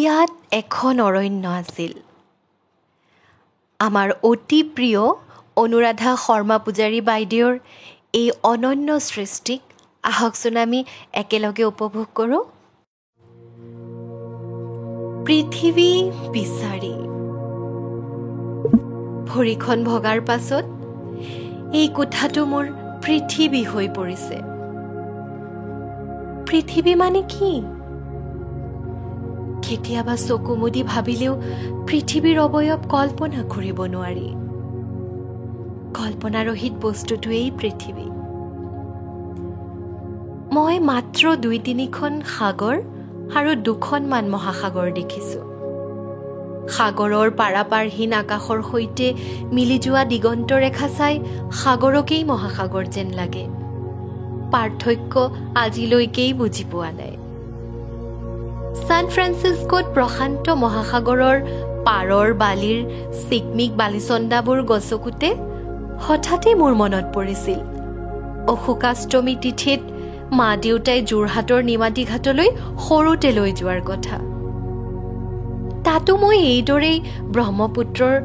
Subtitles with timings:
[0.00, 1.92] ইয়াত এখন অৰণ্য আছিল।
[3.80, 5.02] আমাৰ অতি প্ৰিয়
[5.62, 7.54] অনুৰাধা শৰ্মা পূজাৰী বাইদেউৰ
[8.20, 9.62] এই অনন্য সৃষ্টিক
[10.02, 10.80] আহকচোন আমি
[11.12, 12.42] একেলগে উপভোগ কৰোঁ।
[15.26, 15.90] পৃথিৱী
[16.36, 16.94] বিচাৰি।
[19.30, 20.66] ভৰিখন ভগাৰ পাছত
[21.80, 22.64] এই কোঠাটো মোৰ
[23.04, 24.36] পৃথিৱী হৈ পৰিছে।
[26.48, 27.52] পৃথিৱী মানে কি?
[29.70, 31.32] কেতিয়াবা চকু মুদি ভাবিলেও
[31.88, 34.28] পৃথিৱীৰ অৱয়ব কল্পনা কৰিব নোৱাৰি।
[35.94, 38.06] কল্পনাৰহিত বস্তুটোৱেই পৃথিৱী।
[40.54, 42.76] মই মাত্ৰ দুই তিনিখন সাগৰ
[43.34, 45.44] আৰু দুখনমান মহাসাগৰ দেখিছোঁ।
[46.68, 49.06] সাগৰৰ পাৰাপাৰহীন আকাশৰ সৈতে
[49.52, 51.14] মিলি যোৱা দিগন্ত ৰেখা চাই
[51.52, 53.44] সাগৰকেই মহাসাগৰ যেন লাগে।
[54.52, 55.14] পাৰ্থক্য
[55.54, 57.19] আজিলৈকেই বুজি পোৱা নাই।
[58.70, 61.36] ছান ফ্ৰান্সিস্কোত প্ৰশান্ত মহাসাগৰৰ
[61.86, 62.80] পাৰৰ বালিৰ
[63.28, 65.30] চিকমিক বালিচন্দাবোৰ গছকোতে
[66.04, 67.58] হঠাতে মোৰ মনত পৰিছিল।
[68.54, 69.80] অশোকাষ্টমী তিথিত
[70.32, 72.48] মা দেউতাই যোৰহাটৰ নিমাতী ঘাটলৈ
[72.86, 74.29] সৰুতে লৈ যোৱাৰ কথা।
[75.90, 76.98] তাতো মই এইদৰেই
[77.34, 78.16] ব্ৰহ্মপুত্ৰৰ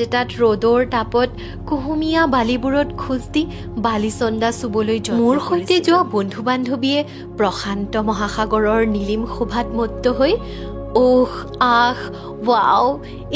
[0.00, 1.28] এটাত ৰ'দৰ তাপত
[1.68, 3.42] কুহুমীয়া বালিবোৰত খোজ দি
[3.86, 7.00] বালিচন্দা চুবলৈ মোৰ সৈতে যোৱা বন্ধু বান্ধৱীয়ে
[7.38, 10.32] প্ৰশান্ত মহাসাগৰৰ নীলিম শোভাত মত্ত হৈ
[11.00, 11.32] ওহ
[11.78, 11.98] আহ
[12.46, 12.86] ৱাও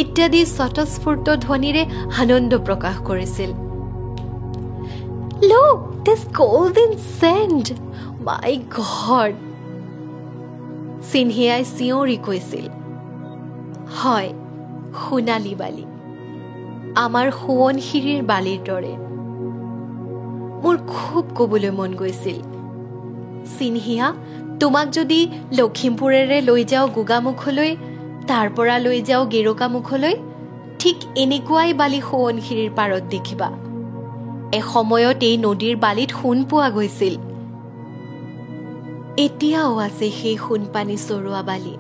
[0.02, 1.82] ইত্যাদি স্বতঃস্ফূৰ্ত ধ্বনিৰে
[2.22, 3.50] আনন্দ প্ৰকাশ কৰিছিল
[5.44, 7.64] Look, this golden sand.
[8.22, 9.34] My God.
[11.10, 12.83] চিন্হিয়াই চিঞৰি কৈছিল
[14.04, 14.28] হয়
[15.00, 15.84] সোণালী বালি।
[16.96, 18.94] আমাৰ সোৱণশিৰিৰ বালিৰ দৰে।
[20.62, 22.38] মোৰ খুব ক'বলৈ মন গৈছিল।
[23.58, 24.06] চিন্হিয়া
[24.60, 27.76] তোমাক যদি লখিমপুৰেৰে লৈ যাওঁ গোগামুখলৈ
[28.28, 30.14] তাৰ পৰা লৈ যাওঁ গেৰুকামুখলৈ
[30.78, 33.48] ঠিক এনেকুৱাই বালি সোৱণশিৰিৰ পাৰত দেখিবা।
[34.52, 37.14] এসময়ত এই নদীৰ বালিত সোণ পোৱা গৈছিল।
[39.16, 41.74] এতিয়াও আছে সেই সোণপানী চৰোৱা বালি।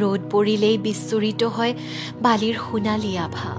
[0.00, 1.72] ৰ'দ পৰিলেই বিস্ফোৰিত হয়
[2.24, 3.50] বালিৰ সোণালী আভা।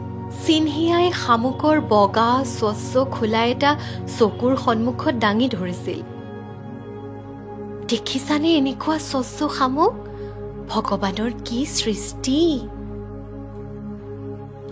[0.46, 3.72] চিন্হিয়াই শামুকৰ বগা স্বচ্ছ খোলা এটা
[4.18, 6.00] চকুৰ সন্মুখত দাঙি ধৰিছিল।
[7.92, 9.94] দেখিছানে এনেকুৱা স্বচ্ছ শামুক?
[10.72, 12.40] ভগৱানৰ কি সৃষ্টি?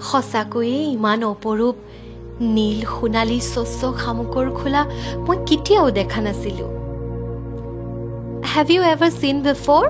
[0.08, 1.76] সঁচাকৈয়ে ইমান অপৰূপ
[2.56, 4.82] নীল সোণালী স্বচ্ছ শামুকৰ খোলা
[5.26, 6.66] মই কেতিয়াও দেখা নাছিলো।
[8.52, 9.84] Have you ever seen before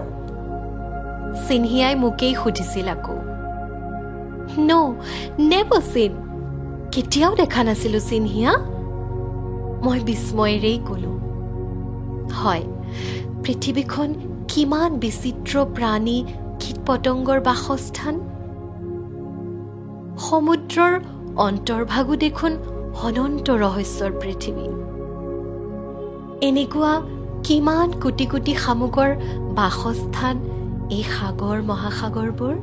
[1.47, 3.15] চিনহিয়াই মোকেই সুধিছিল আকৌ।
[4.57, 4.71] ন
[5.39, 6.11] নেভাৰ চিন।
[6.91, 8.51] কেতিয়াও দেখা নাছিলো চিনহিয়া?
[9.83, 11.11] মই বিস্ময়েৰেই ক'লো।
[12.35, 12.63] হয়
[13.43, 14.13] পৃথিৱীখন
[14.47, 16.23] কিমান বিচিত্ৰ প্ৰাণী
[16.59, 18.15] কীট পতংগৰ বাসস্থান?
[20.17, 20.99] সমুদ্ৰৰ
[21.37, 22.57] অন্তৰ্ভাগো দেখোন
[23.03, 24.67] অনন্ত ৰহস্যৰ পৃথিৱী।
[26.47, 27.01] এনেকুৱা
[27.43, 29.15] কিমান কোটি কোটি শামুকৰ
[29.55, 30.35] বাসস্থান
[30.95, 32.55] এই সাগৰ মহাসাগৰবোৰ?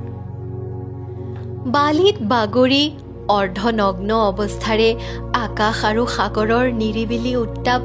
[1.76, 2.84] বালিত বাগৰি
[3.38, 4.90] অৰ্ধনগ্ন অৱস্থাৰে
[5.44, 7.80] আকাশ আৰু সাগৰৰ নিৰিবিলি উত্তাপ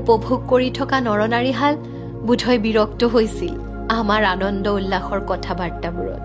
[0.00, 1.74] উপভোগ কৰি থকা নৰনাৰীহাল
[2.26, 3.52] বোধহয় বিৰক্ত হৈছিল
[3.98, 6.22] আমাৰ আনন্দ উল্লাসৰ কথা বাৰ্তাবোৰত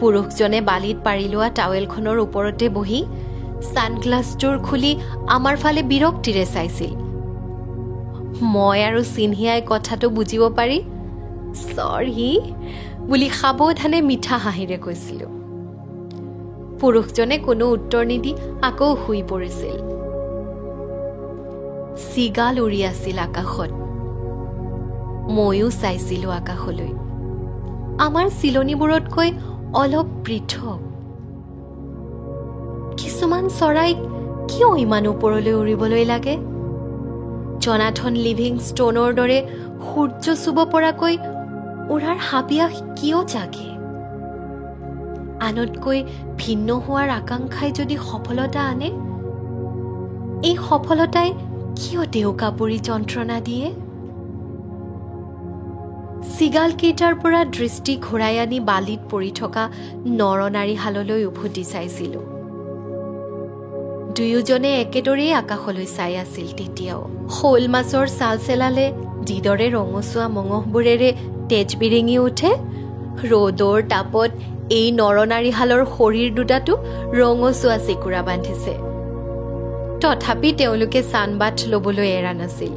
[0.00, 3.00] পুৰুষজনে বালিত পাৰি লোৱা টাৱেলখনৰ ওপৰতে বহি
[3.70, 4.92] ছানগ্লাছটোৰ খুলি
[5.36, 6.92] আমাৰ ফালে বিৰক্তিৰে চাইছিল।
[8.54, 10.78] মই আৰু চিন্হিয়াই কথাটো বুজিব পাৰি
[11.54, 12.40] চৰি
[13.08, 15.26] বুলি সাৱধানে মিঠা হাঁহিৰে কৈছিলো।
[16.80, 19.78] পুৰুষজনে কোনো উত্তৰ নিদি আকৌ শুই পৰিছিল।
[22.12, 23.70] চিগাল উৰি আছিল আকাশত।
[25.30, 26.92] ময়ো চাইছিলো আকাশলৈ।
[27.98, 29.32] আমাৰ চিলনিবোৰতকৈ
[29.74, 30.78] অলপ পৃথক।
[32.96, 33.96] কিছুমান চৰাইক
[34.48, 36.36] কিয় ইমান ওপৰলৈ উৰিবলৈ লাগে?
[37.60, 39.38] জনাথন লিভিং ষ্টনৰ দৰে
[39.88, 41.16] সূৰ্য চুব পৰাকৈ
[41.94, 43.68] উৰাৰ হাবিয়াস কিয় জাগে?
[45.46, 45.98] আনতকৈ
[46.42, 48.88] ভিন্ন হোৱাৰ আকাংক্ষাই যদি সফলতা আনে
[50.48, 51.28] এই সফলতাই
[51.78, 53.68] কিয় ডেউকা পৰি যন্ত্ৰণা দিয়ে?
[56.36, 59.64] চিগালকেইটাৰ পৰা দৃষ্টি ঘূৰাই আনি বালিত পৰি থকা
[60.20, 62.20] নৰনাৰীহাললৈ উভতি চাইছিলো।
[64.16, 67.02] দুয়োজনে একেদৰেই আকাশলৈ চাই আছিল তেতিয়াও।
[67.36, 68.86] শ'ল মাছৰ চাল চেলালে
[69.28, 71.10] যিদৰে ৰঙচুৱা মঙহবোৰেৰে
[71.48, 72.50] তেজ বিৰিঙি উঠে।
[73.30, 74.30] ৰ'দৰ তাপত
[74.70, 76.72] এই নৰনাৰীহালৰ শৰীৰ দুটাতো
[77.12, 78.72] ৰঙচুৱা চেকুৰা বান্ধিছে।
[80.02, 82.72] তথাপি তেওঁলোকে চানবাট ল'বলৈ এৰা নাছিল।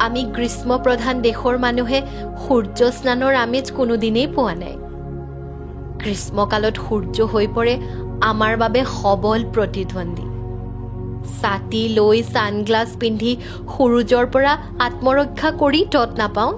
[0.00, 1.98] আমি গ্ৰীষ্মপ্ৰধান দেশৰ মানুহে
[2.44, 4.76] সূৰ্য স্নানৰ আমেজ কোনোদিনেই পোৱা নাই।
[6.02, 7.74] গ্ৰীষ্মকালত সূৰ্য হৈ পৰে
[8.20, 10.26] আমাৰ বাবে সবল প্ৰতিদ্বন্দ্বী।
[11.40, 13.32] ছাতি লৈ ছানগ্লাছ পিন্ধি
[13.72, 16.52] সূৰুজৰ পৰা আত্মৰক্ষা কৰি তত নাপাওঁ।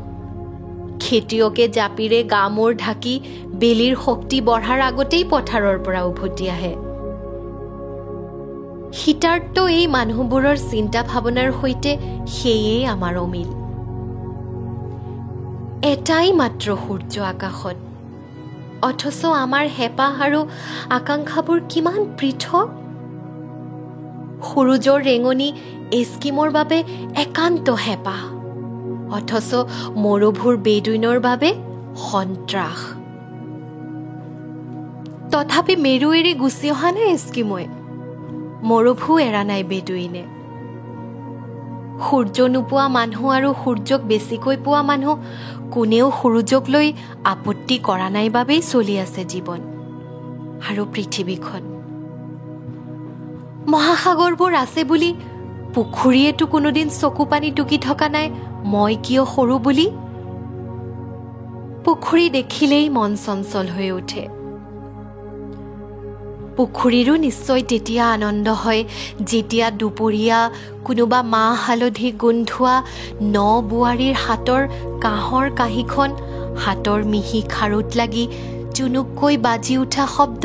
[1.06, 3.20] খেতিয়কে জাপিৰে গা মূৰ ঢাকি
[3.54, 6.74] বেলিৰ শক্তি বঢ়াৰ আগতেই পথাৰৰ পৰা উভতি আহে।
[8.92, 11.92] শীতাৰ্ত এই মানুহবোৰৰ চিন্তা ভাৱনাৰ সৈতে
[12.26, 13.50] সেয়েই আমাৰ অমিল।
[15.88, 17.76] এটাই মাত্ৰ সূৰ্য আকাশত।
[18.82, 20.40] অথচ আমাৰ হেঁপাহ আৰু
[20.90, 22.68] আকাংক্ষাবোৰ কিমান পৃথক।
[24.46, 25.52] সূৰুজৰ ৰেঙনি
[25.92, 26.78] এস্কিমৰ বাবে
[27.16, 28.35] একান্ত হেঁপাহ।
[29.16, 29.50] অথচ
[30.04, 31.50] মৰুভূৰ বেদুইনৰ বাবে
[32.08, 32.80] সন্ত্ৰাস।
[35.32, 37.66] তথাপি মেৰু এৰি গুচি অহা নাই এস্কিমই
[38.68, 40.24] মৰুভূ এৰা নাই বেদুইনে।
[42.04, 45.14] সূৰ্য নোপোৱা মানুহ আৰু সূৰ্যক বেছিকৈ পোৱা মানুহ
[45.74, 46.86] কোনেও সূৰুজক লৈ
[47.32, 49.60] আপত্তি কৰা নাই বাবেই চলি আছে জীৱন
[50.68, 51.62] আৰু পৃথিৱীখন।
[53.72, 55.10] মহাসাগৰবোৰ আছে বুলি
[55.76, 58.26] পুখুৰীয়েতো কোনোদিন চকু পানী টুকি থকা নাই
[58.72, 59.86] মই কিয় সৰু বুলি?
[61.84, 64.22] পুখুৰী দেখিলেই মন চঞ্চল হৈ উঠে।
[66.56, 68.82] পুখুৰীৰো নিশ্চয় তেতিয়া আনন্দ হয়
[69.30, 70.38] যেতিয়া দুপৰীয়া
[70.86, 72.74] কোনোবা মাহ হালধি গোন্ধোৱা
[73.34, 73.36] ন
[73.70, 74.62] বোৱাৰীৰ হাতৰ
[75.04, 76.10] কাঁহৰ কাঁহীখন
[76.64, 78.24] হাতৰ মিহি খাৰুত লাগি
[78.76, 80.44] জুনুককৈ বাজি উঠা শব্দ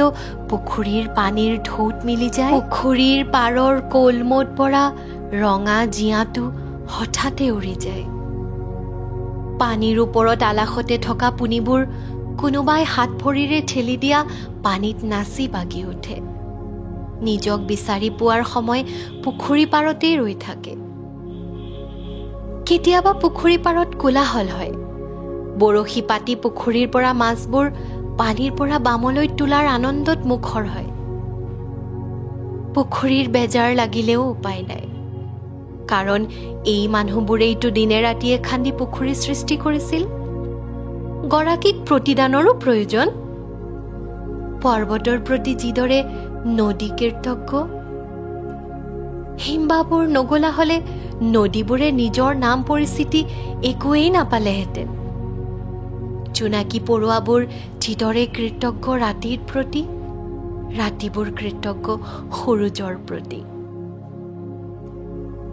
[0.49, 4.83] পুখুৰীৰ পানীৰ ঢৌত মিলি যায়। পুখুৰীৰ পাৰৰ কলমত পৰা
[5.33, 6.51] ৰঙা জীয়াটো
[6.89, 8.05] হঠাতে উৰি যায়।
[9.59, 11.85] পানীৰ ওপৰত আলাসতে থকা পুনিবোৰ
[12.37, 14.25] কোনোবাই হাত ভৰিৰে ঠেলি দিয়া
[14.63, 16.17] পানীত নাচি বাগি উঠে।
[17.21, 18.83] নিজক বিচাৰি পোৱাৰ সময়
[19.23, 20.75] পুখুৰী পাৰতেই ৰৈ থাকে।
[22.65, 24.73] কেতিয়াবা পুখুৰী পাৰত কোলাহল হয়।
[25.59, 27.65] বৰশী পাতি পুখুৰীৰ পৰা মাছবোৰ
[28.17, 30.89] পানীৰ পৰা বামলৈ তোলাৰ আনন্দত মুখৰ হয়।
[32.73, 34.90] পুখুৰীৰ বেজাৰ লাগিলেও উপায় নাই।
[35.91, 36.21] কাৰণ
[36.73, 40.03] এই মানুহবোৰেইতো দিনে ৰাতিয়ে খান্দি পুখুৰী সৃষ্টি কৰিছিল।
[41.33, 43.07] গৰাকীক প্ৰতিদানৰো প্ৰয়োজন।
[44.63, 45.99] পৰ্বতৰ প্ৰতি যিদৰে
[46.59, 47.51] নদী কীৰ্তজ্ঞ
[49.43, 50.77] হিমবাবোৰ নগলা হলে
[51.35, 53.21] নদীবোৰে নিজৰ নাম পৰিস্থিতি
[53.71, 54.87] একোৱেই নাপালেহেঁতেন।
[56.37, 57.41] জোনাকী পৰুৱাবোৰ
[57.83, 59.81] যিদৰে কৃতজ্ঞ ৰাতিৰ প্ৰতি
[60.79, 61.87] ৰাতিবোৰ কৃতজ্ঞ
[62.37, 63.39] সূৰুজৰ প্ৰতি।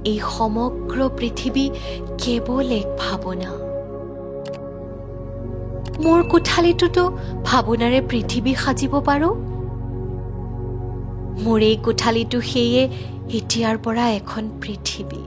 [0.08, 1.64] এই সমগ্ৰ পৃথিৱী
[2.22, 3.50] কেৱল এক ভাৱনা।
[6.04, 7.02] মোৰ কোঠালিটোতো
[7.48, 9.34] ভাৱনাৰে পৃথিৱী সাজিব পাৰোঁ।
[11.44, 12.82] মোৰ এই কোঠালিটো সেয়ে
[13.38, 15.20] এতিয়াৰ পৰা এখন পৃথিৱী।